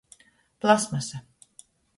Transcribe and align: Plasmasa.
Plasmasa. 0.59 1.17